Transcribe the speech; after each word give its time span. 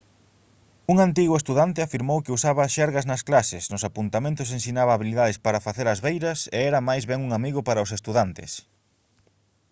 un 0.91 0.97
antigo 1.07 1.35
estudante 1.41 1.79
afirmou 1.81 2.19
que 2.23 2.35
«usaba 2.37 2.71
xerga 2.75 3.01
nas 3.09 3.21
clases 3.29 3.63
nos 3.71 3.85
apuntamentos 3.89 4.53
ensinaba 4.57 4.93
habilidades 4.95 5.41
para 5.45 5.63
facer 5.67 5.87
as 5.89 5.99
beiras 6.07 6.39
e 6.57 6.59
era 6.69 6.85
máis 6.89 7.03
ben 7.11 7.19
un 7.27 7.31
amigo 7.39 7.59
para 7.67 7.85
os 7.85 7.91
estudantes» 7.97 8.51